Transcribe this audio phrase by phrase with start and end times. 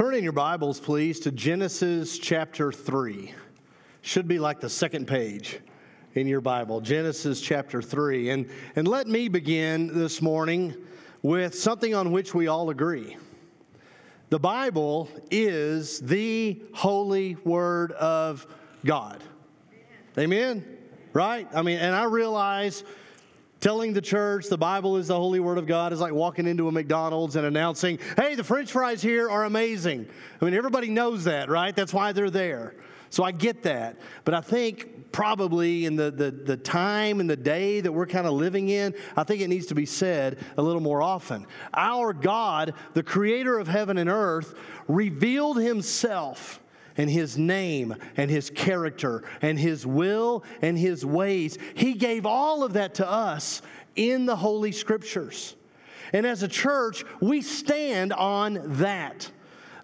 [0.00, 3.34] Turn in your Bibles, please, to Genesis chapter 3.
[4.00, 5.60] Should be like the second page
[6.14, 8.30] in your Bible, Genesis chapter 3.
[8.30, 10.74] And, and let me begin this morning
[11.20, 13.18] with something on which we all agree.
[14.30, 18.46] The Bible is the holy word of
[18.86, 19.22] God.
[20.16, 20.64] Amen?
[21.12, 21.46] Right?
[21.54, 22.84] I mean, and I realize
[23.60, 26.68] telling the church the Bible is the holy word of God is like walking into
[26.68, 30.08] a McDonald's and announcing, hey, the french fries here are amazing.
[30.40, 31.74] I mean, everybody knows that, right?
[31.74, 32.74] That's why they're there.
[33.10, 33.98] So I get that.
[34.24, 38.26] But I think probably in the, the, the time and the day that we're kind
[38.26, 41.46] of living in, I think it needs to be said a little more often.
[41.74, 44.54] Our God, the creator of heaven and earth,
[44.86, 46.60] revealed himself
[46.96, 51.58] and his name and his character and his will and his ways.
[51.74, 53.62] He gave all of that to us
[53.96, 55.56] in the Holy Scriptures.
[56.12, 59.30] And as a church, we stand on that.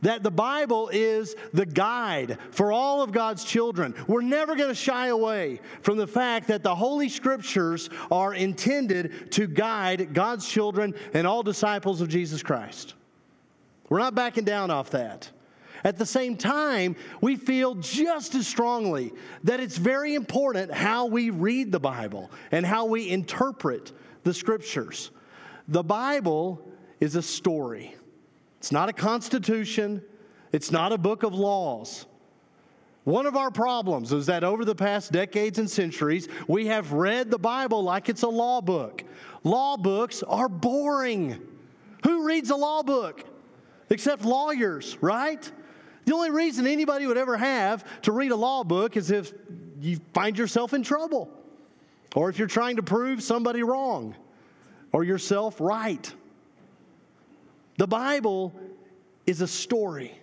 [0.02, 3.94] That the Bible is the guide for all of God's children.
[4.06, 9.32] We're never going to shy away from the fact that the Holy Scriptures are intended
[9.32, 12.94] to guide God's children and all disciples of Jesus Christ.
[13.88, 15.30] We're not backing down off that.
[15.86, 19.12] At the same time, we feel just as strongly
[19.44, 23.92] that it's very important how we read the Bible and how we interpret
[24.24, 25.12] the scriptures.
[25.68, 26.60] The Bible
[26.98, 27.94] is a story,
[28.58, 30.02] it's not a constitution,
[30.50, 32.06] it's not a book of laws.
[33.04, 37.30] One of our problems is that over the past decades and centuries, we have read
[37.30, 39.04] the Bible like it's a law book.
[39.44, 41.40] Law books are boring.
[42.02, 43.22] Who reads a law book?
[43.88, 45.48] Except lawyers, right?
[46.06, 49.32] The only reason anybody would ever have to read a law book is if
[49.80, 51.28] you find yourself in trouble,
[52.14, 54.14] or if you're trying to prove somebody wrong,
[54.92, 56.14] or yourself right.
[57.76, 58.54] The Bible
[59.26, 60.16] is a story,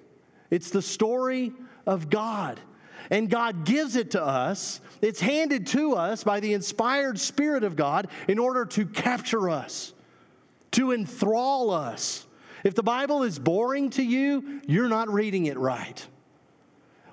[0.50, 1.54] it's the story
[1.86, 2.60] of God.
[3.10, 4.80] And God gives it to us.
[5.02, 9.94] It's handed to us by the inspired Spirit of God in order to capture us,
[10.72, 12.26] to enthrall us
[12.64, 16.06] if the Bible is boring to you, you're not reading it right.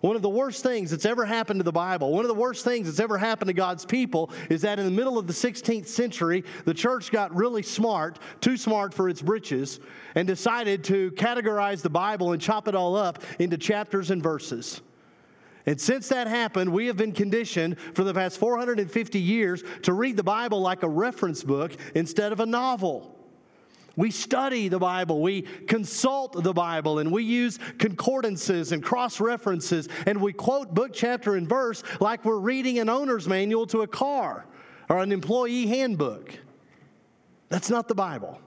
[0.00, 2.64] One of the worst things that's ever happened to the Bible, one of the worst
[2.64, 5.86] things that's ever happened to God's people, is that in the middle of the 16th
[5.86, 9.78] century, the church got really smart, too smart for its britches,
[10.14, 14.80] and decided to categorize the Bible and chop it all up into chapters and verses.
[15.66, 20.16] And since that happened, we have been conditioned for the past 450 years to read
[20.16, 23.19] the Bible like a reference book instead of a novel.
[24.00, 29.90] We study the Bible, we consult the Bible, and we use concordances and cross references,
[30.06, 33.86] and we quote book, chapter, and verse like we're reading an owner's manual to a
[33.86, 34.46] car
[34.88, 36.34] or an employee handbook.
[37.50, 38.40] That's not the Bible.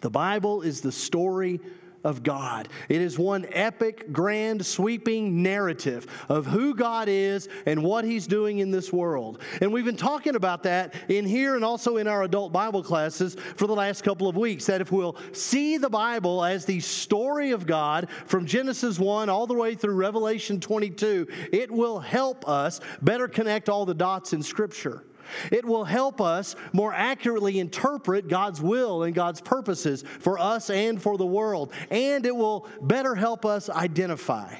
[0.00, 1.60] The Bible is the story
[2.04, 2.68] of God.
[2.88, 8.58] It is one epic, grand, sweeping narrative of who God is and what He's doing
[8.58, 9.42] in this world.
[9.60, 13.36] And we've been talking about that in here and also in our adult Bible classes
[13.56, 14.66] for the last couple of weeks.
[14.66, 19.46] That if we'll see the Bible as the story of God from Genesis 1 all
[19.46, 24.42] the way through Revelation 22, it will help us better connect all the dots in
[24.42, 25.04] Scripture.
[25.50, 31.00] It will help us more accurately interpret God's will and God's purposes for us and
[31.00, 31.72] for the world.
[31.90, 34.56] And it will better help us identify.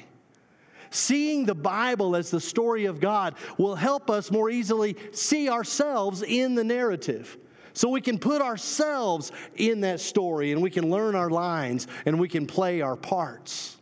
[0.89, 6.21] Seeing the Bible as the story of God will help us more easily see ourselves
[6.21, 7.37] in the narrative.
[7.73, 12.19] So we can put ourselves in that story and we can learn our lines and
[12.19, 13.77] we can play our parts.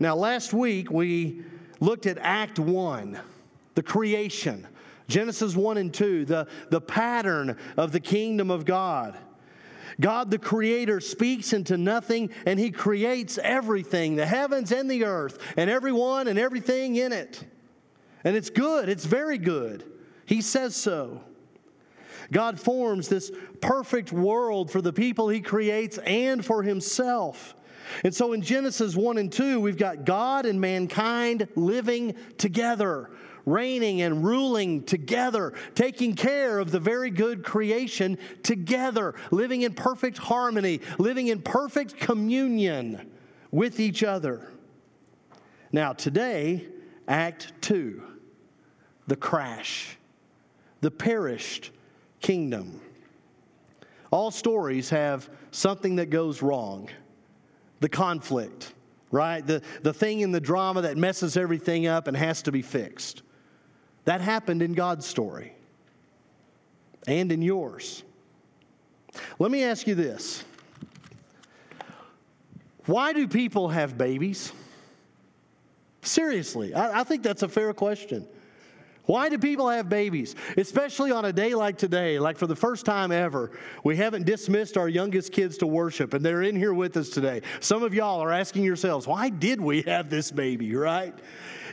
[0.00, 1.42] Now, last week we
[1.78, 3.18] looked at Act 1,
[3.76, 4.66] the creation.
[5.08, 9.18] Genesis 1 and 2, the, the pattern of the kingdom of God.
[10.00, 15.38] God the Creator speaks into nothing and He creates everything, the heavens and the earth,
[15.56, 17.44] and everyone and everything in it.
[18.24, 19.84] And it's good, it's very good.
[20.26, 21.22] He says so.
[22.32, 27.54] God forms this perfect world for the people He creates and for Himself.
[28.02, 33.10] And so in Genesis 1 and 2, we've got God and mankind living together,
[33.46, 40.18] reigning and ruling together, taking care of the very good creation together, living in perfect
[40.18, 43.10] harmony, living in perfect communion
[43.50, 44.50] with each other.
[45.72, 46.66] Now, today,
[47.08, 48.02] Act 2,
[49.06, 49.98] the crash,
[50.80, 51.70] the perished
[52.20, 52.80] kingdom.
[54.10, 56.88] All stories have something that goes wrong
[57.80, 58.72] the conflict,
[59.10, 59.46] right?
[59.46, 63.23] The, the thing in the drama that messes everything up and has to be fixed.
[64.04, 65.52] That happened in God's story
[67.06, 68.02] and in yours.
[69.38, 70.44] Let me ask you this
[72.86, 74.52] Why do people have babies?
[76.02, 78.26] Seriously, I, I think that's a fair question.
[79.06, 80.34] Why do people have babies?
[80.56, 83.50] Especially on a day like today, like for the first time ever,
[83.84, 87.42] we haven't dismissed our youngest kids to worship, and they're in here with us today.
[87.60, 91.14] Some of y'all are asking yourselves, why did we have this baby, right?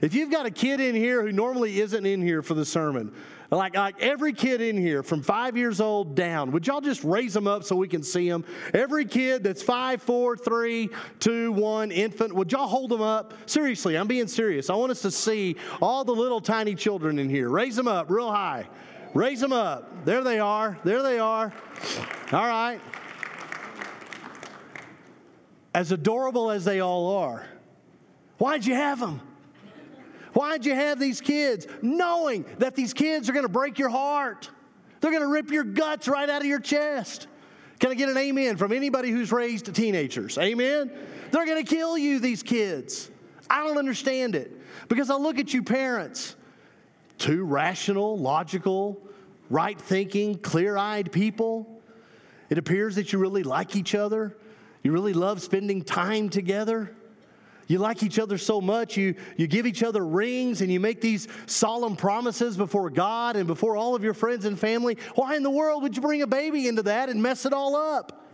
[0.02, 3.14] If you've got a kid in here who normally isn't in here for the sermon,
[3.58, 7.34] like, like every kid in here from five years old down, would y'all just raise
[7.34, 8.46] them up so we can see them?
[8.74, 10.90] Every kid that's five, four, three,
[11.20, 13.34] two, one, infant, would y'all hold them up?
[13.46, 14.70] Seriously, I'm being serious.
[14.70, 17.50] I want us to see all the little tiny children in here.
[17.50, 18.68] Raise them up real high.
[19.14, 20.06] Raise them up.
[20.06, 20.80] There they are.
[20.86, 21.52] There they are.
[22.32, 22.80] All right.
[25.74, 27.46] As adorable as they all are,
[28.38, 29.22] why'd you have them?
[30.34, 31.68] Why'd you have these kids?
[31.82, 34.50] Knowing that these kids are going to break your heart.
[35.00, 37.28] They're going to rip your guts right out of your chest.
[37.80, 40.38] Can I get an amen from anybody who's raised teenagers?
[40.38, 40.92] Amen?
[41.32, 43.10] They're going to kill you, these kids.
[43.50, 46.36] I don't understand it because I look at you, parents,
[47.18, 49.02] two rational, logical,
[49.50, 51.82] right thinking, clear eyed people.
[52.50, 54.38] It appears that you really like each other,
[54.84, 56.96] you really love spending time together.
[57.72, 61.00] You like each other so much, you, you give each other rings and you make
[61.00, 64.98] these solemn promises before God and before all of your friends and family.
[65.16, 67.78] Why in the world would you bring a baby into that and mess it all
[67.78, 68.28] up?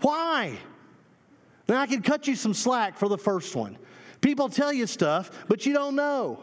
[0.00, 0.56] Why?
[1.68, 3.76] Now, I can cut you some slack for the first one.
[4.20, 6.40] People tell you stuff, but you don't know.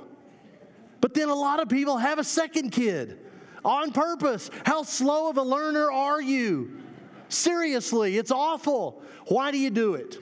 [0.99, 3.17] But then a lot of people have a second kid
[3.63, 4.49] on purpose.
[4.65, 6.81] How slow of a learner are you?
[7.29, 9.01] Seriously, it's awful.
[9.27, 10.17] Why do you do it?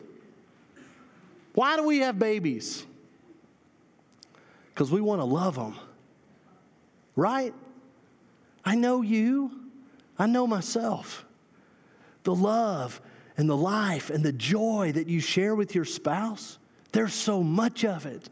[1.53, 2.85] Why do we have babies?
[4.73, 5.75] Because we want to love them.
[7.15, 7.53] Right?
[8.65, 9.51] I know you.
[10.17, 11.25] I know myself.
[12.23, 13.01] The love
[13.37, 16.57] and the life and the joy that you share with your spouse,
[16.91, 18.29] there's so much of it.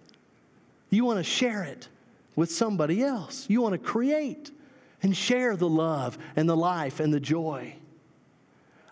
[0.89, 1.87] You want to share it
[2.35, 3.45] with somebody else.
[3.49, 4.51] You want to create
[5.03, 7.75] and share the love and the life and the joy.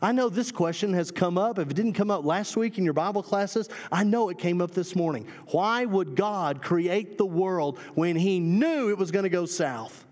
[0.02, 1.60] I know this question has come up.
[1.60, 4.62] If it didn't come up last week in your Bible classes, I know it came
[4.62, 5.28] up this morning.
[5.48, 10.06] Why would God create the world when He knew it was going to go south?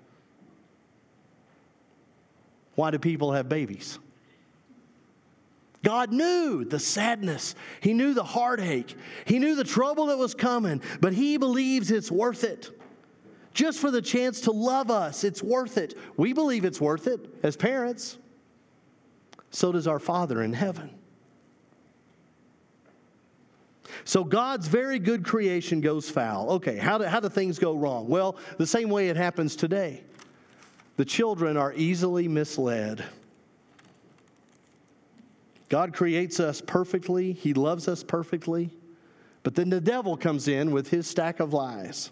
[2.75, 3.97] Why do people have babies?
[5.83, 7.55] God knew the sadness.
[7.79, 8.93] He knew the heartache.
[9.25, 12.71] He knew the trouble that was coming, but He believes it's worth it.
[13.53, 15.97] Just for the chance to love us, it's worth it.
[16.17, 18.17] We believe it's worth it as parents
[19.51, 20.89] so does our Father in heaven.
[24.05, 26.51] So God's very good creation goes foul.
[26.51, 28.07] Okay, how do, how do things go wrong?
[28.07, 30.03] Well, the same way it happens today.
[30.97, 33.03] The children are easily misled.
[35.69, 38.71] God creates us perfectly, He loves us perfectly,
[39.43, 42.11] but then the devil comes in with his stack of lies.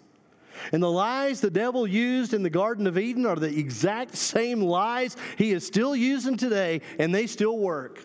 [0.72, 4.60] And the lies the devil used in the Garden of Eden are the exact same
[4.60, 8.04] lies he is still using today, and they still work.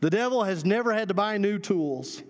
[0.00, 2.22] The devil has never had to buy new tools.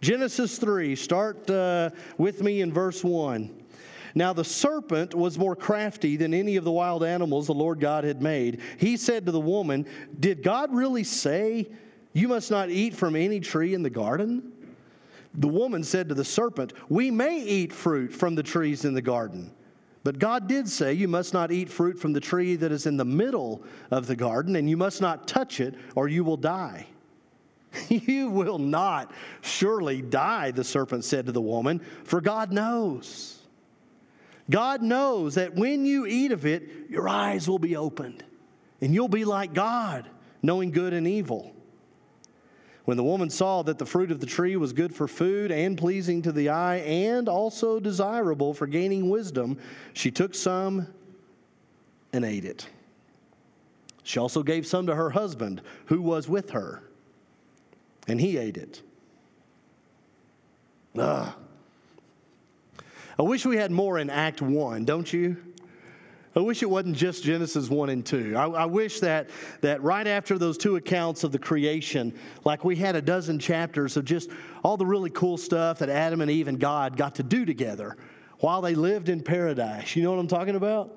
[0.00, 3.54] Genesis 3, start uh, with me in verse 1.
[4.14, 8.04] Now the serpent was more crafty than any of the wild animals the Lord God
[8.04, 8.60] had made.
[8.78, 9.86] He said to the woman,
[10.18, 11.68] Did God really say,
[12.12, 14.52] You must not eat from any tree in the garden?
[15.38, 19.02] The woman said to the serpent, We may eat fruit from the trees in the
[19.02, 19.52] garden.
[20.02, 22.96] But God did say, You must not eat fruit from the tree that is in
[22.96, 26.86] the middle of the garden, and you must not touch it, or you will die.
[27.88, 33.38] you will not surely die, the serpent said to the woman, for God knows.
[34.50, 38.24] God knows that when you eat of it, your eyes will be opened,
[38.80, 40.08] and you'll be like God,
[40.42, 41.54] knowing good and evil.
[42.88, 45.76] When the woman saw that the fruit of the tree was good for food and
[45.76, 49.58] pleasing to the eye and also desirable for gaining wisdom,
[49.92, 50.86] she took some
[52.14, 52.66] and ate it.
[54.04, 56.82] She also gave some to her husband who was with her,
[58.06, 58.80] and he ate it.
[60.96, 61.34] Ugh.
[63.18, 65.36] I wish we had more in Act 1, don't you?
[66.38, 68.36] I wish it wasn't just Genesis 1 and 2.
[68.36, 69.28] I, I, wish that,
[69.60, 73.96] that right after those two accounts of the creation, like we had a dozen chapters
[73.96, 74.30] of just
[74.62, 77.96] all the really cool stuff that Adam and Eve and God got to do together
[78.38, 79.96] while they lived in paradise.
[79.96, 80.94] You know what I'm talking about?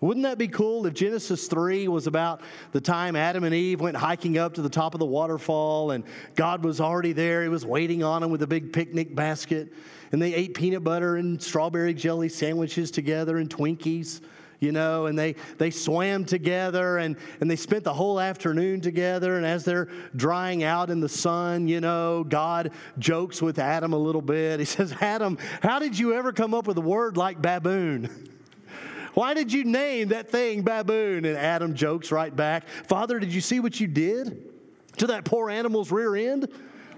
[0.00, 2.40] Wouldn't that be cool if Genesis 3 was about
[2.72, 6.04] the time Adam and Eve went hiking up to the top of the waterfall and
[6.36, 7.42] God was already there?
[7.42, 9.74] He was waiting on them with a big picnic basket
[10.12, 14.22] and they ate peanut butter and strawberry jelly sandwiches together and Twinkies.
[14.60, 19.36] You know, and they, they swam together and, and they spent the whole afternoon together.
[19.36, 23.98] And as they're drying out in the sun, you know, God jokes with Adam a
[23.98, 24.60] little bit.
[24.60, 28.28] He says, Adam, how did you ever come up with a word like baboon?
[29.14, 31.24] Why did you name that thing baboon?
[31.24, 34.52] And Adam jokes right back, Father, did you see what you did
[34.98, 36.48] to that poor animal's rear end?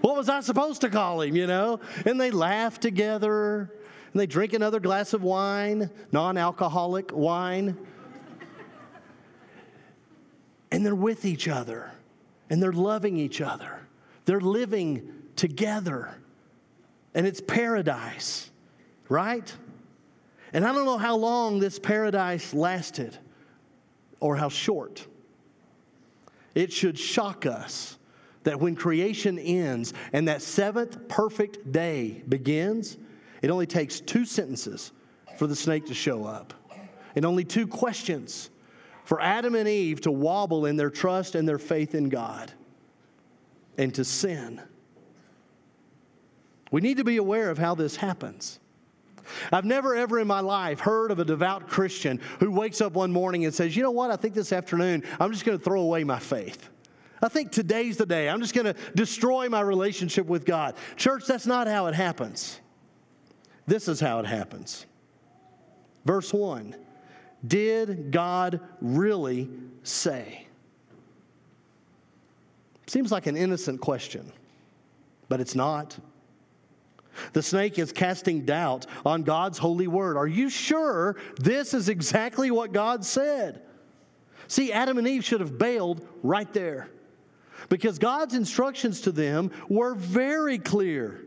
[0.01, 1.79] What was I supposed to call him, you know?
[2.05, 3.71] And they laugh together
[4.13, 7.75] and they drink another glass of wine, non alcoholic wine.
[10.71, 11.91] and they're with each other
[12.49, 13.79] and they're loving each other.
[14.25, 16.13] They're living together.
[17.15, 18.51] And it's paradise,
[19.09, 19.51] right?
[20.53, 23.17] And I don't know how long this paradise lasted
[24.19, 25.07] or how short.
[26.53, 27.97] It should shock us
[28.43, 32.97] that when creation ends and that seventh perfect day begins,
[33.43, 34.93] it only takes two sentences
[35.37, 36.53] for the snake to show up,
[37.15, 38.49] and only two questions
[39.03, 42.51] for Adam and Eve to wobble in their trust and their faith in God
[43.77, 44.61] and to sin.
[46.71, 48.59] We need to be aware of how this happens.
[49.51, 53.11] I've never ever in my life heard of a devout Christian who wakes up one
[53.11, 54.09] morning and says, You know what?
[54.09, 56.69] I think this afternoon I'm just going to throw away my faith.
[57.21, 58.29] I think today's the day.
[58.29, 60.75] I'm just going to destroy my relationship with God.
[60.97, 62.59] Church, that's not how it happens.
[63.65, 64.85] This is how it happens.
[66.05, 66.75] Verse 1
[67.47, 69.49] Did God really
[69.83, 70.47] say?
[72.87, 74.31] Seems like an innocent question,
[75.29, 75.97] but it's not.
[77.33, 80.17] The snake is casting doubt on God's holy word.
[80.17, 83.61] Are you sure this is exactly what God said?
[84.47, 86.89] See, Adam and Eve should have bailed right there
[87.69, 91.23] because God's instructions to them were very clear.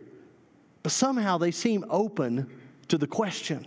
[0.86, 2.48] But somehow they seem open
[2.86, 3.66] to the question.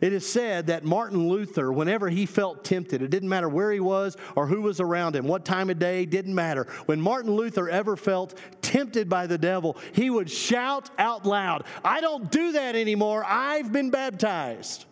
[0.00, 3.78] It is said that Martin Luther, whenever he felt tempted, it didn't matter where he
[3.78, 6.64] was or who was around him, what time of day, didn't matter.
[6.86, 12.00] When Martin Luther ever felt tempted by the devil, he would shout out loud, I
[12.00, 13.24] don't do that anymore.
[13.24, 14.86] I've been baptized.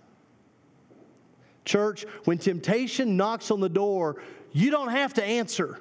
[1.64, 4.22] Church, when temptation knocks on the door,
[4.52, 5.80] you don't have to answer.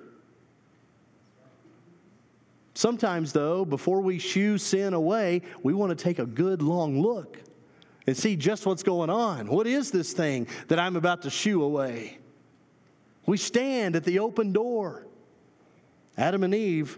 [2.80, 7.38] Sometimes, though, before we shoo sin away, we want to take a good long look
[8.08, 9.48] and see just what's going on.
[9.48, 12.20] What is this thing that I'm about to shoo away?
[13.26, 15.06] We stand at the open door.
[16.18, 16.98] Adam and Eve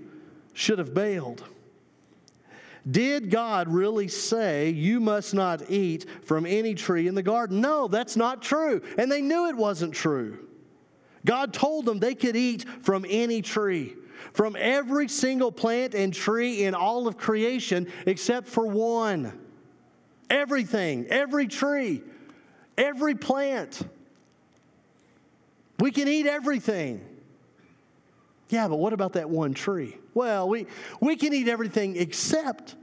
[0.54, 1.44] should have bailed.
[2.92, 7.60] Did God really say, You must not eat from any tree in the garden?
[7.60, 8.84] No, that's not true.
[9.00, 10.48] And they knew it wasn't true.
[11.26, 13.96] God told them they could eat from any tree
[14.34, 19.38] from every single plant and tree in all of creation except for one.
[20.30, 22.02] Everything, every tree,
[22.78, 23.82] every plant.
[25.80, 27.06] We can eat everything.
[28.50, 29.98] Yeah, but what about that one tree?
[30.14, 30.68] Well, we,
[31.00, 32.76] we can eat everything except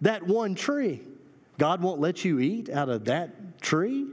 [0.00, 1.02] that one tree.
[1.58, 4.06] God won't let you eat out of that tree.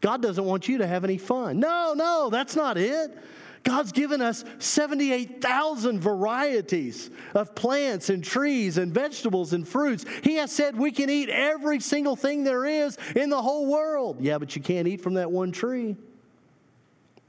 [0.00, 1.60] God doesn't want you to have any fun.
[1.60, 3.16] No, no, that's not it.
[3.64, 10.04] God's given us 78,000 varieties of plants and trees and vegetables and fruits.
[10.22, 14.18] He has said we can eat every single thing there is in the whole world.
[14.20, 15.96] Yeah, but you can't eat from that one tree.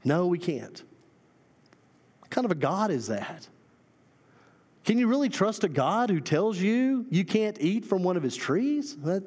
[0.04, 0.82] No, we can't.
[2.20, 3.48] What kind of a God is that?
[4.84, 8.22] Can you really trust a God who tells you you can't eat from one of
[8.22, 8.96] his trees?
[8.96, 9.22] That,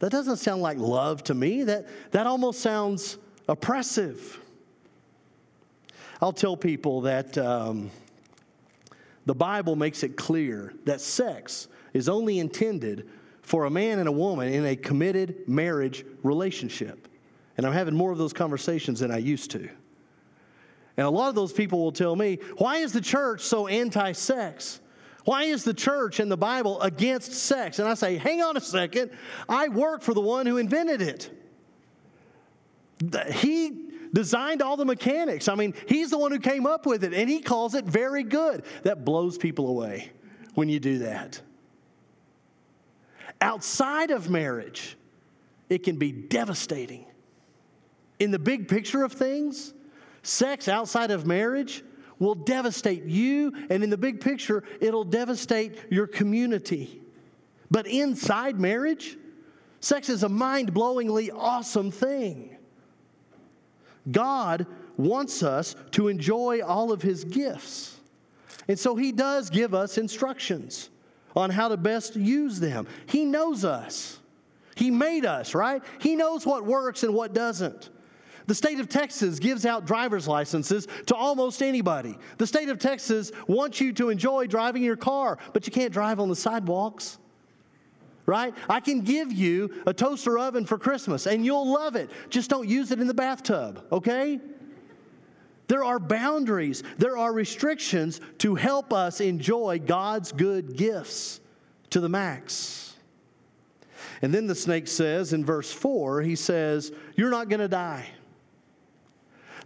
[0.00, 1.62] that doesn't sound like love to me.
[1.64, 3.18] That, that almost sounds
[3.48, 4.40] oppressive.
[6.22, 7.90] I'll tell people that um,
[9.24, 13.08] the Bible makes it clear that sex is only intended
[13.40, 17.08] for a man and a woman in a committed marriage relationship.
[17.56, 19.68] And I'm having more of those conversations than I used to.
[20.96, 24.12] And a lot of those people will tell me, why is the church so anti
[24.12, 24.80] sex?
[25.24, 27.78] Why is the church and the Bible against sex?
[27.78, 29.10] And I say, hang on a second.
[29.48, 31.30] I work for the one who invented it.
[33.32, 35.48] He designed all the mechanics.
[35.48, 38.22] I mean, he's the one who came up with it, and he calls it very
[38.22, 38.64] good.
[38.82, 40.10] That blows people away
[40.54, 41.40] when you do that.
[43.40, 44.96] Outside of marriage,
[45.68, 47.06] it can be devastating.
[48.18, 49.72] In the big picture of things,
[50.22, 51.82] sex outside of marriage
[52.18, 57.00] will devastate you, and in the big picture, it'll devastate your community.
[57.70, 59.16] But inside marriage,
[59.80, 62.49] sex is a mind blowingly awesome thing.
[64.10, 67.96] God wants us to enjoy all of His gifts.
[68.68, 70.90] And so He does give us instructions
[71.36, 72.86] on how to best use them.
[73.06, 74.18] He knows us,
[74.74, 75.82] He made us, right?
[76.00, 77.90] He knows what works and what doesn't.
[78.50, 82.18] The state of Texas gives out driver's licenses to almost anybody.
[82.36, 86.18] The state of Texas wants you to enjoy driving your car, but you can't drive
[86.18, 87.19] on the sidewalks.
[88.26, 88.54] Right?
[88.68, 92.10] I can give you a toaster oven for Christmas and you'll love it.
[92.28, 94.38] Just don't use it in the bathtub, okay?
[95.66, 101.40] There are boundaries, there are restrictions to help us enjoy God's good gifts
[101.90, 102.96] to the max.
[104.22, 108.06] And then the snake says in verse 4, he says, You're not going to die.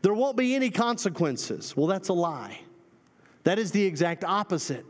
[0.03, 1.75] There won't be any consequences.
[1.77, 2.61] Well, that's a lie.
[3.45, 4.85] That is the exact opposite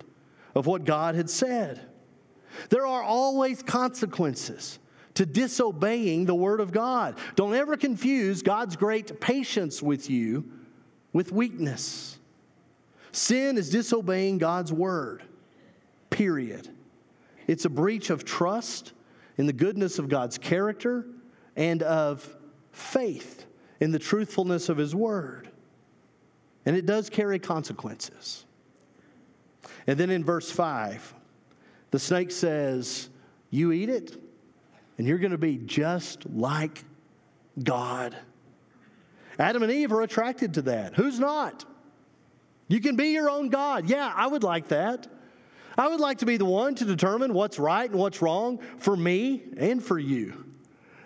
[0.54, 1.80] of what God had said.
[2.70, 4.78] There are always consequences
[5.14, 7.16] to disobeying the Word of God.
[7.36, 10.44] Don't ever confuse God's great patience with you
[11.12, 12.18] with weakness.
[13.12, 15.22] Sin is disobeying God's Word,
[16.10, 16.68] period.
[17.46, 18.92] It's a breach of trust
[19.38, 21.06] in the goodness of God's character
[21.56, 22.36] and of
[22.72, 23.46] faith
[23.80, 25.48] in the truthfulness of His Word.
[26.66, 28.44] And it does carry consequences.
[29.86, 31.13] And then in verse 5,
[31.94, 33.08] the snake says,
[33.50, 34.20] You eat it,
[34.98, 36.82] and you're going to be just like
[37.62, 38.16] God.
[39.38, 40.94] Adam and Eve are attracted to that.
[40.94, 41.64] Who's not?
[42.66, 43.88] You can be your own God.
[43.88, 45.06] Yeah, I would like that.
[45.78, 48.96] I would like to be the one to determine what's right and what's wrong for
[48.96, 50.46] me and for you.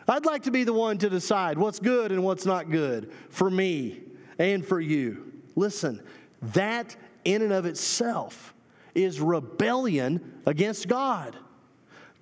[0.09, 3.51] I'd like to be the one to decide what's good and what's not good for
[3.51, 4.01] me
[4.39, 5.35] and for you.
[5.55, 6.03] Listen,
[6.41, 8.55] that in and of itself
[9.05, 11.37] is rebellion against God.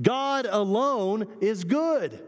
[0.03, 2.23] God alone is good.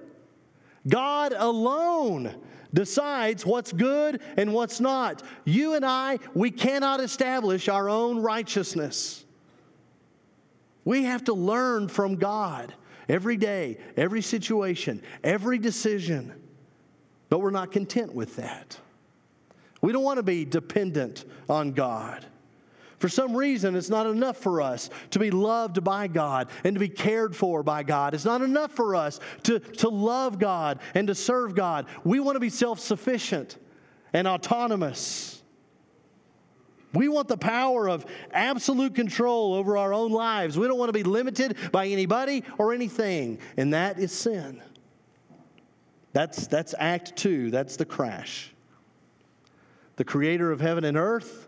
[0.87, 2.35] God alone
[2.73, 5.23] decides what's good and what's not.
[5.45, 9.25] You and I, we cannot establish our own righteousness.
[10.85, 12.73] We have to learn from God
[13.09, 16.33] every day, every situation, every decision.
[17.29, 18.79] But we're not content with that.
[19.83, 22.25] We don't want to be dependent on God.
[22.99, 26.81] For some reason, it's not enough for us to be loved by God and to
[26.81, 28.13] be cared for by God.
[28.13, 31.87] It's not enough for us to, to love God and to serve God.
[32.03, 33.57] We want to be self sufficient
[34.13, 35.43] and autonomous.
[36.95, 40.59] We want the power of absolute control over our own lives.
[40.59, 44.63] We don't want to be limited by anybody or anything, and that is sin.
[46.15, 48.53] That's, that's Act Two, that's the crash.
[49.97, 51.48] The creator of heaven and earth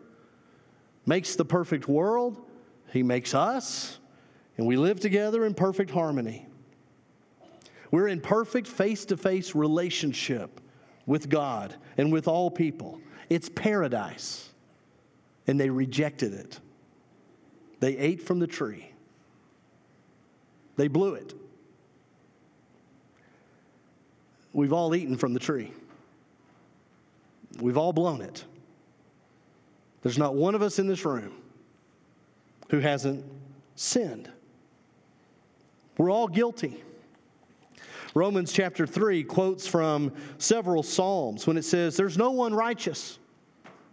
[1.11, 2.41] makes the perfect world,
[2.93, 3.99] He makes us,
[4.57, 6.47] and we live together in perfect harmony.
[7.91, 10.61] We're in perfect face to face relationship
[11.07, 13.01] with God and with all people.
[13.29, 14.51] It's paradise
[15.49, 16.61] and they rejected it.
[17.81, 18.93] They ate from the tree,
[20.77, 21.35] they blew it.
[24.53, 25.73] We've all eaten from the tree,
[27.61, 28.45] we've all blown it.
[30.03, 31.33] There's not one of us in this room
[32.71, 33.25] who hasn't
[33.75, 34.31] sinned.
[35.99, 36.83] We're all guilty.
[38.15, 43.19] Romans chapter 3 quotes from several Psalms when it says, There's no one righteous,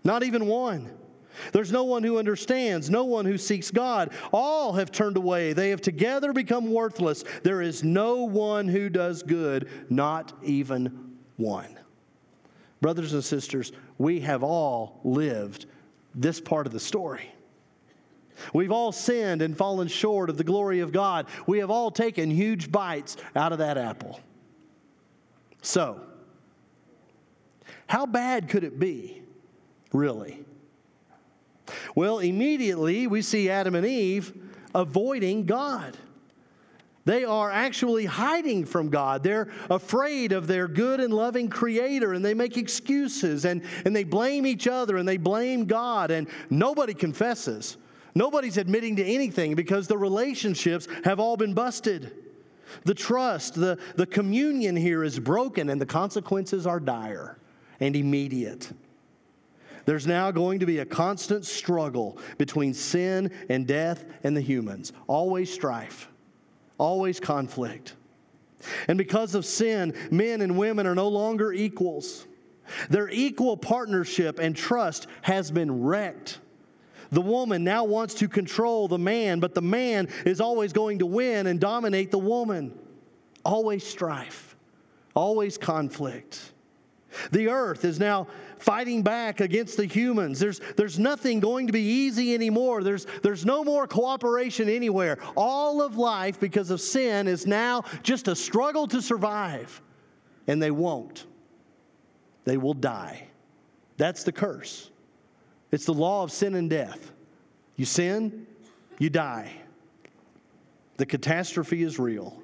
[0.03, 0.89] not even one.
[1.51, 4.11] There's no one who understands, no one who seeks God.
[4.31, 5.53] All have turned away.
[5.53, 7.23] They have together become worthless.
[7.43, 11.77] There is no one who does good, not even one.
[12.81, 15.67] Brothers and sisters, we have all lived
[16.17, 17.31] this part of the story.
[18.53, 21.27] We've all sinned and fallen short of the glory of God.
[21.47, 24.19] We have all taken huge bites out of that apple.
[25.61, 26.01] So,
[27.87, 29.21] how bad could it be,
[29.91, 30.43] really?
[31.95, 34.33] Well, immediately we see Adam and Eve
[34.75, 35.97] avoiding God.
[37.07, 39.23] They are actually hiding from God.
[39.23, 44.03] They're afraid of their good and loving Creator, and they make excuses and, and they
[44.03, 47.77] blame each other and they blame God, and nobody confesses.
[48.13, 52.11] Nobody's admitting to anything because the relationships have all been busted.
[52.83, 57.39] The trust, the, the communion here is broken, and the consequences are dire
[57.79, 58.69] and immediate.
[59.85, 64.91] There's now going to be a constant struggle between sin and death and the humans.
[65.07, 66.09] Always strife,
[66.77, 67.95] always conflict.
[68.87, 72.27] And because of sin, men and women are no longer equals.
[72.89, 76.39] Their equal partnership and trust has been wrecked.
[77.11, 81.05] The woman now wants to control the man, but the man is always going to
[81.05, 82.77] win and dominate the woman.
[83.45, 84.57] Always strife,
[85.15, 86.51] always conflict.
[87.31, 88.27] The earth is now
[88.59, 90.39] fighting back against the humans.
[90.39, 92.83] There's, there's nothing going to be easy anymore.
[92.83, 95.17] There's, there's no more cooperation anywhere.
[95.35, 99.81] All of life, because of sin, is now just a struggle to survive.
[100.47, 101.25] And they won't.
[102.45, 103.27] They will die.
[103.97, 104.89] That's the curse.
[105.71, 107.11] It's the law of sin and death.
[107.75, 108.47] You sin,
[108.99, 109.51] you die.
[110.97, 112.41] The catastrophe is real.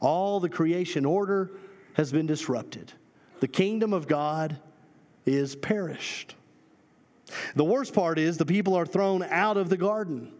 [0.00, 1.52] All the creation order
[1.94, 2.92] has been disrupted.
[3.40, 4.58] The kingdom of God
[5.26, 6.34] is perished.
[7.56, 10.32] The worst part is the people are thrown out of the garden.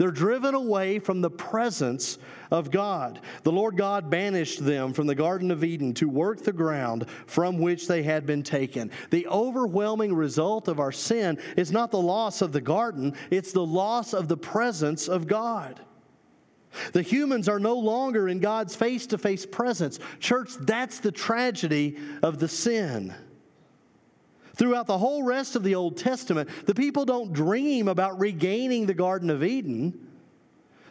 [0.00, 2.16] They're driven away from the presence
[2.50, 3.20] of God.
[3.42, 7.58] The Lord God banished them from the Garden of Eden to work the ground from
[7.58, 8.90] which they had been taken.
[9.10, 13.66] The overwhelming result of our sin is not the loss of the garden, it's the
[13.66, 15.80] loss of the presence of God.
[16.92, 19.98] The humans are no longer in God's face to face presence.
[20.18, 23.14] Church, that's the tragedy of the sin.
[24.60, 28.92] Throughout the whole rest of the Old Testament, the people don't dream about regaining the
[28.92, 29.98] Garden of Eden.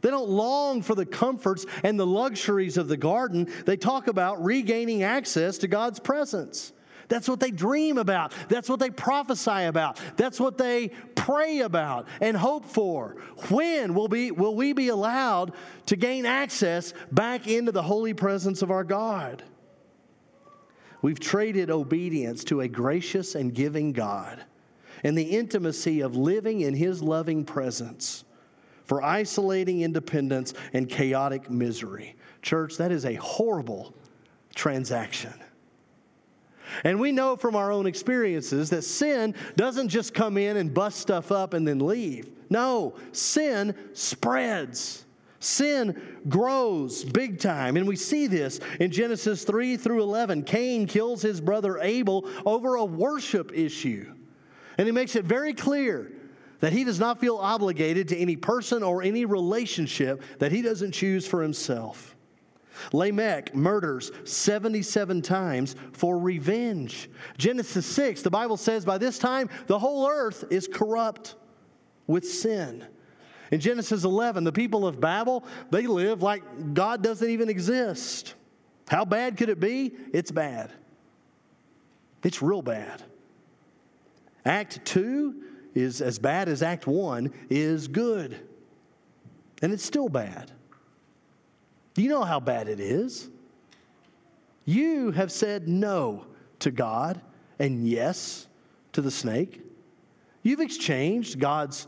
[0.01, 3.47] They don't long for the comforts and the luxuries of the garden.
[3.67, 6.73] They talk about regaining access to God's presence.
[7.09, 8.33] That's what they dream about.
[8.47, 9.99] That's what they prophesy about.
[10.17, 13.17] That's what they pray about and hope for.
[13.49, 15.53] When will, be, will we be allowed
[15.85, 19.43] to gain access back into the holy presence of our God?
[21.01, 24.43] We've traded obedience to a gracious and giving God
[25.03, 28.25] and the intimacy of living in His loving presence
[28.85, 32.15] for isolating independence and chaotic misery.
[32.41, 33.93] Church, that is a horrible
[34.55, 35.33] transaction.
[36.83, 40.99] And we know from our own experiences that sin doesn't just come in and bust
[40.99, 42.29] stuff up and then leave.
[42.49, 45.05] No, sin spreads.
[45.39, 47.77] Sin grows big time.
[47.77, 50.43] And we see this in Genesis 3 through 11.
[50.43, 54.13] Cain kills his brother Abel over a worship issue.
[54.77, 56.11] And he makes it very clear
[56.59, 60.91] that he does not feel obligated to any person or any relationship that he doesn't
[60.91, 62.15] choose for himself.
[62.93, 67.09] Lamech murders 77 times for revenge.
[67.37, 71.35] Genesis 6, the Bible says by this time the whole earth is corrupt
[72.07, 72.85] with sin.
[73.51, 78.35] In Genesis 11, the people of Babel, they live like God doesn't even exist.
[78.87, 79.93] How bad could it be?
[80.13, 80.71] It's bad.
[82.23, 83.03] It's real bad.
[84.45, 88.39] Act 2 is as bad as Act 1 is good.
[89.61, 90.51] And it's still bad.
[91.95, 93.29] You know how bad it is?
[94.65, 96.25] You have said no
[96.59, 97.19] to God
[97.57, 98.47] and yes
[98.93, 99.61] to the snake.
[100.43, 101.87] You've exchanged God's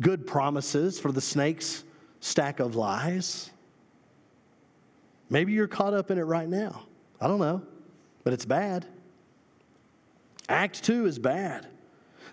[0.00, 1.84] good promises for the snake's
[2.20, 3.50] stack of lies.
[5.28, 6.82] Maybe you're caught up in it right now.
[7.20, 7.62] I don't know,
[8.24, 8.86] but it's bad.
[10.48, 11.66] Act 2 is bad.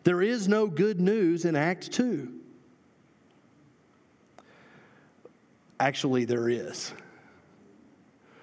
[0.04, 2.34] There is no good news in Act 2.
[5.80, 6.94] Actually, there is.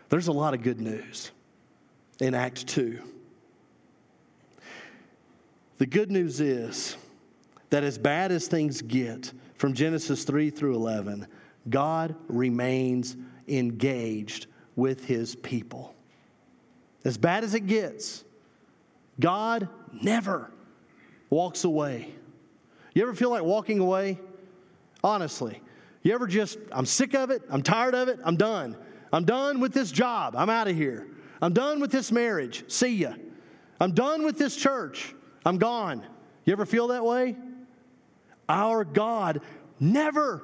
[0.08, 1.32] There's a lot of good news
[2.20, 3.00] in Act 2.
[5.78, 6.96] The good news is
[7.74, 11.26] that as bad as things get from Genesis 3 through 11,
[11.70, 13.16] God remains
[13.48, 15.92] engaged with his people.
[17.04, 18.22] As bad as it gets,
[19.18, 20.52] God never
[21.30, 22.14] walks away.
[22.94, 24.20] You ever feel like walking away?
[25.02, 25.60] Honestly.
[26.04, 28.76] You ever just, I'm sick of it, I'm tired of it, I'm done.
[29.12, 30.36] I'm done with this job.
[30.36, 31.08] I'm out of here.
[31.42, 32.70] I'm done with this marriage.
[32.70, 33.14] See ya.
[33.80, 35.12] I'm done with this church.
[35.44, 36.06] I'm gone.
[36.44, 37.34] You ever feel that way?
[38.48, 39.40] Our God
[39.80, 40.42] never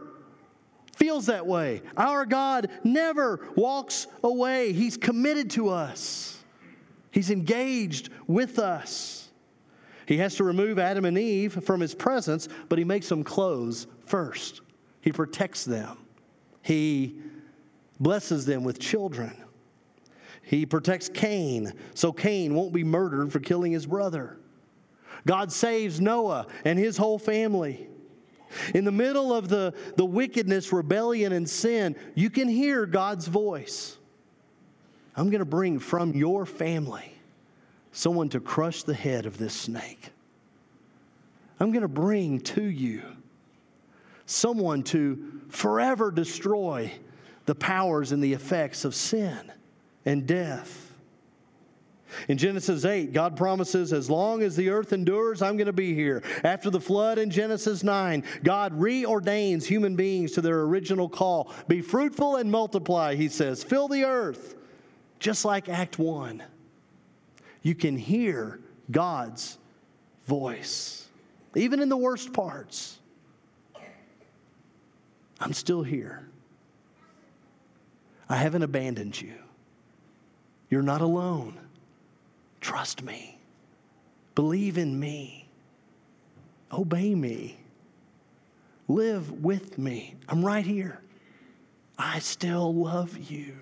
[0.96, 1.82] feels that way.
[1.96, 4.72] Our God never walks away.
[4.72, 6.38] He's committed to us,
[7.10, 9.28] He's engaged with us.
[10.06, 13.86] He has to remove Adam and Eve from His presence, but He makes them close
[14.06, 14.60] first.
[15.00, 15.98] He protects them.
[16.62, 17.16] He
[18.00, 19.36] blesses them with children.
[20.42, 24.39] He protects Cain, so Cain won't be murdered for killing his brother.
[25.26, 27.88] God saves Noah and his whole family.
[28.74, 33.96] In the middle of the, the wickedness, rebellion, and sin, you can hear God's voice.
[35.16, 37.12] I'm going to bring from your family
[37.92, 40.10] someone to crush the head of this snake.
[41.60, 43.02] I'm going to bring to you
[44.26, 46.92] someone to forever destroy
[47.46, 49.52] the powers and the effects of sin
[50.06, 50.89] and death.
[52.28, 55.94] In Genesis 8, God promises, as long as the earth endures, I'm going to be
[55.94, 56.22] here.
[56.44, 61.52] After the flood in Genesis 9, God reordains human beings to their original call.
[61.68, 63.62] Be fruitful and multiply, he says.
[63.62, 64.56] Fill the earth,
[65.18, 66.42] just like Act 1.
[67.62, 69.58] you can hear God's
[70.26, 71.08] voice,
[71.54, 72.98] even in the worst parts.
[75.40, 76.28] I'm still here.
[78.28, 79.34] I haven't abandoned you.
[80.68, 81.58] You're not alone.
[82.60, 83.38] Trust me.
[84.34, 85.48] Believe in me.
[86.72, 87.58] Obey me.
[88.88, 90.16] Live with me.
[90.28, 91.00] I'm right here.
[91.98, 93.56] I still love you.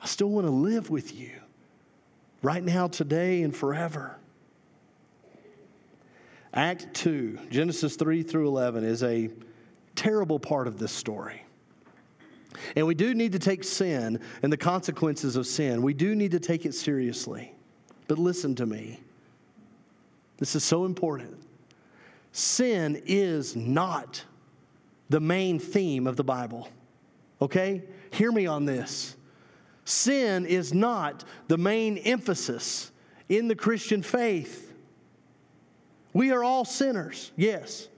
[0.00, 1.30] I still want to live with you
[2.42, 4.16] right now, today, and forever.
[6.52, 9.30] Act 2, Genesis 3 through 11, is a
[9.96, 11.42] terrible part of this story.
[12.76, 15.82] And we do need to take sin and the consequences of sin.
[15.82, 17.54] We do need to take it seriously.
[18.06, 19.00] But listen to me.
[20.38, 21.38] This is so important.
[22.32, 24.24] Sin is not
[25.08, 26.68] the main theme of the Bible.
[27.40, 27.82] Okay?
[28.10, 29.16] Hear me on this.
[29.84, 32.90] Sin is not the main emphasis
[33.28, 34.72] in the Christian faith.
[36.12, 37.88] We are all sinners, yes,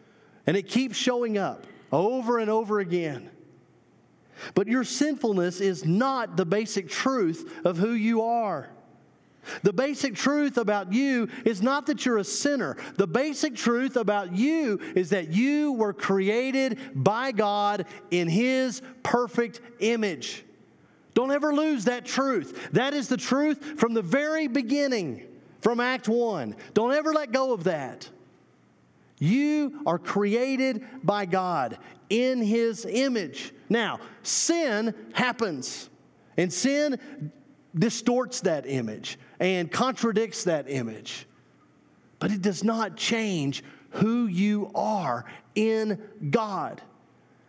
[0.47, 3.31] and it keeps showing up over and over again.
[4.55, 8.69] But your sinfulness is not the basic truth of who you are.
[9.63, 12.77] The basic truth about you is not that you're a sinner.
[12.97, 19.61] The basic truth about you is that you were created by God in His perfect
[19.81, 20.45] image.
[21.15, 22.69] Don't ever lose that truth.
[22.73, 25.23] That is the truth from the very beginning,
[25.61, 26.55] from Act 1.
[26.75, 28.09] Don't ever let go of that.
[29.19, 31.79] You are created by God
[32.11, 33.55] in His image.
[33.69, 35.89] Now, sin happens,
[36.37, 37.33] and sin
[37.79, 41.27] distorts that image and contradicts that image.
[42.19, 46.81] But it does not change who you are in God.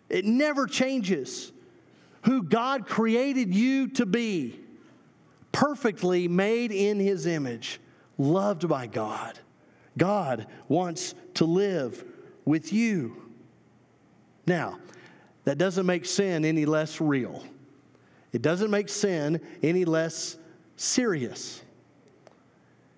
[0.09, 1.51] It never changes
[2.23, 4.59] who God created you to be,
[5.51, 7.79] perfectly made in His image,
[8.17, 9.39] loved by God.
[9.97, 12.03] God wants to live
[12.45, 13.21] with you.
[14.45, 14.77] Now,
[15.45, 17.43] that doesn't make sin any less real.
[18.33, 20.37] It doesn't make sin any less
[20.75, 21.63] serious.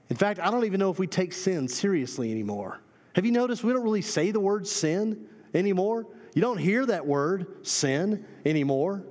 [0.10, 2.80] In fact, I don't even know if we take sin seriously anymore.
[3.14, 6.08] Have you noticed we don't really say the word sin anymore?
[6.34, 9.04] You don't hear that word, sin, anymore.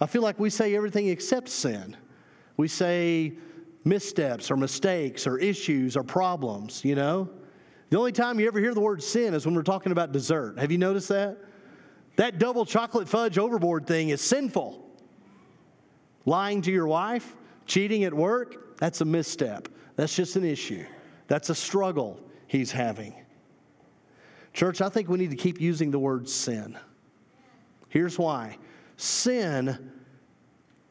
[0.00, 1.96] I feel like we say everything except sin.
[2.56, 3.34] We say
[3.84, 7.28] missteps or mistakes or issues or problems, you know?
[7.90, 10.58] The only time you ever hear the word sin is when we're talking about dessert.
[10.58, 11.38] Have you noticed that?
[12.16, 14.89] That double chocolate fudge overboard thing is sinful.
[16.30, 17.34] Lying to your wife,
[17.66, 19.66] cheating at work, that's a misstep.
[19.96, 20.86] That's just an issue.
[21.26, 23.16] That's a struggle he's having.
[24.52, 26.78] Church, I think we need to keep using the word sin.
[27.88, 28.58] Here's why
[28.96, 29.90] sin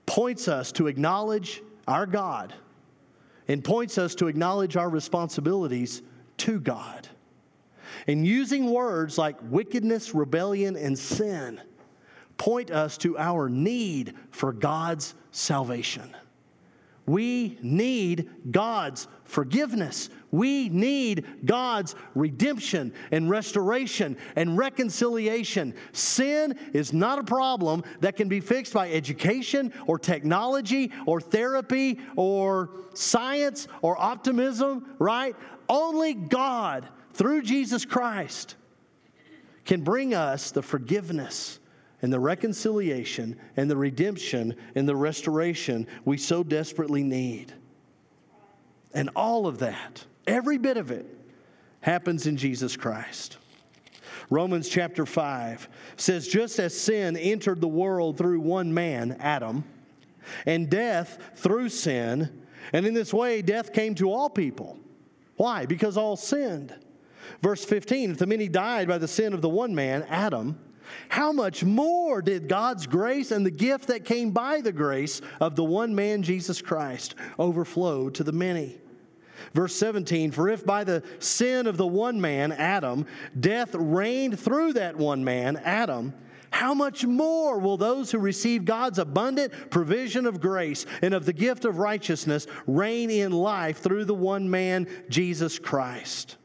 [0.05, 2.53] points us to acknowledge our God
[3.47, 6.01] and points us to acknowledge our responsibilities
[6.39, 7.07] to God.
[8.07, 11.61] And using words like wickedness, rebellion, and sin
[12.35, 16.15] point us to our need for God's salvation.
[17.05, 20.11] We need God's forgiveness.
[20.29, 25.73] We need God's redemption and restoration and reconciliation.
[25.91, 31.99] Sin is not a problem that can be fixed by education or technology or therapy
[32.15, 35.35] or science or optimism, right?
[35.67, 38.55] Only God, through Jesus Christ,
[39.65, 41.58] can bring us the forgiveness
[42.01, 47.53] and the reconciliation and the redemption and the restoration we so desperately need.
[48.93, 51.05] And all of that, every bit of it,
[51.81, 53.37] happens in Jesus Christ.
[54.29, 59.63] Romans chapter 5 says, Just as sin entered the world through one man, Adam,
[60.45, 64.77] and death through sin, and in this way death came to all people.
[65.37, 65.65] Why?
[65.65, 66.75] Because all sinned.
[67.41, 70.59] Verse 15 If the many died by the sin of the one man, Adam,
[71.09, 75.55] how much more did God's grace and the gift that came by the grace of
[75.55, 78.77] the one man, Jesus Christ, overflow to the many?
[79.53, 83.05] Verse 17 For if by the sin of the one man, Adam,
[83.39, 86.13] death reigned through that one man, Adam,
[86.51, 91.33] how much more will those who receive God's abundant provision of grace and of the
[91.33, 96.37] gift of righteousness reign in life through the one man, Jesus Christ?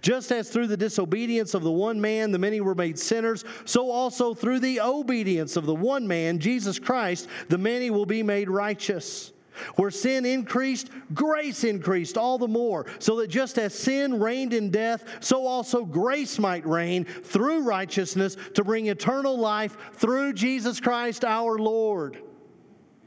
[0.00, 3.90] Just as through the disobedience of the one man the many were made sinners, so
[3.90, 8.48] also through the obedience of the one man, Jesus Christ, the many will be made
[8.50, 9.32] righteous.
[9.76, 14.70] Where sin increased, grace increased all the more, so that just as sin reigned in
[14.70, 21.24] death, so also grace might reign through righteousness to bring eternal life through Jesus Christ
[21.24, 22.22] our Lord.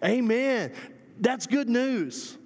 [0.03, 0.71] Amen.
[1.19, 2.38] That's good news.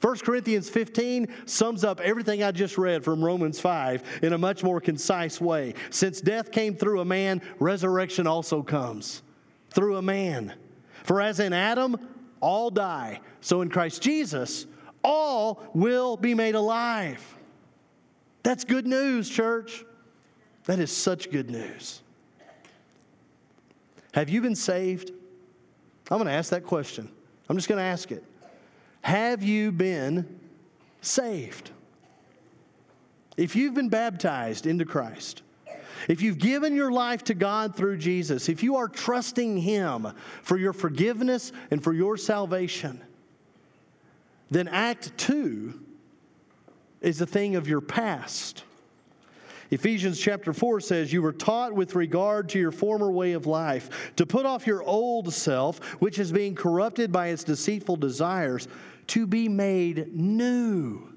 [0.00, 4.62] 1 Corinthians 15 sums up everything I just read from Romans 5 in a much
[4.62, 5.74] more concise way.
[5.90, 9.22] Since death came through a man, resurrection also comes
[9.70, 10.52] through a man.
[11.04, 11.96] For as in Adam,
[12.40, 14.66] all die, so in Christ Jesus,
[15.02, 17.22] all will be made alive.
[18.42, 19.84] That's good news, church.
[20.64, 22.02] That is such good news.
[24.12, 25.10] Have you been saved?
[26.10, 27.08] I'm going to ask that question.
[27.48, 28.24] I'm just going to ask it.
[29.06, 30.40] Have you been
[31.00, 31.70] saved?
[33.36, 35.42] If you've been baptized into Christ,
[36.08, 40.08] if you've given your life to God through Jesus, if you are trusting Him
[40.42, 43.00] for your forgiveness and for your salvation,
[44.50, 45.80] then Act 2
[47.00, 48.64] is a thing of your past.
[49.70, 54.12] Ephesians chapter 4 says, You were taught with regard to your former way of life
[54.16, 58.66] to put off your old self, which is being corrupted by its deceitful desires
[59.08, 61.12] to be made new.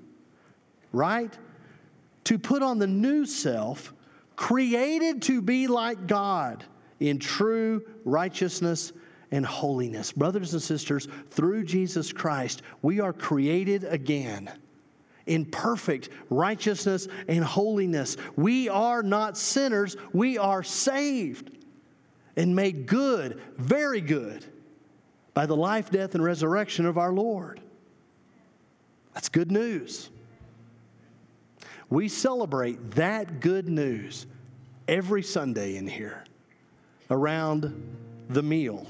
[0.92, 1.36] Right?
[2.26, 3.94] To put on the new self,
[4.36, 6.64] created to be like God
[7.00, 8.94] in true righteousness
[9.32, 10.12] and holiness.
[10.12, 14.52] Brothers and sisters, through Jesus Christ, we are created again
[15.26, 18.18] in perfect righteousness and holiness.
[18.36, 21.52] We are not sinners, we are saved
[22.36, 24.46] and made good, very good,
[25.34, 27.62] by the life, death, and resurrection of our Lord.
[29.14, 30.10] That's good news.
[31.90, 34.28] We celebrate that good news
[34.88, 36.24] every Sunday in here
[37.10, 37.74] around
[38.30, 38.86] the meal,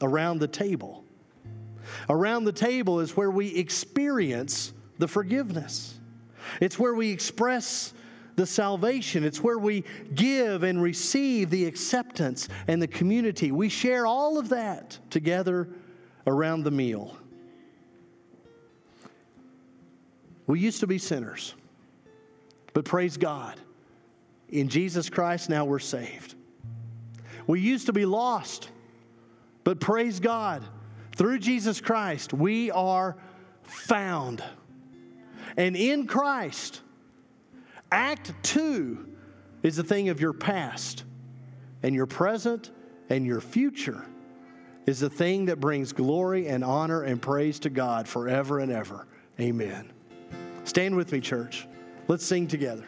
[0.00, 1.04] around the table.
[2.08, 5.98] Around the table is where we experience the forgiveness,
[6.60, 7.92] it's where we express
[8.36, 9.24] the salvation.
[9.24, 9.84] It's where we
[10.14, 13.52] give and receive the acceptance and the community.
[13.52, 15.68] We share all of that together
[16.26, 17.16] around the meal.
[20.46, 21.54] We used to be sinners,
[22.72, 23.60] but praise God.
[24.48, 26.34] In Jesus Christ, now we're saved.
[27.46, 28.70] We used to be lost,
[29.64, 30.62] but praise God.
[31.16, 33.16] Through Jesus Christ, we are
[33.62, 34.42] found.
[35.56, 36.82] And in Christ,
[37.92, 39.06] Act two
[39.62, 41.04] is a thing of your past,
[41.82, 42.70] and your present
[43.10, 44.06] and your future
[44.86, 49.06] is the thing that brings glory and honor and praise to God forever and ever.
[49.38, 49.92] Amen.
[50.64, 51.66] Stand with me, church.
[52.08, 52.84] Let's sing together.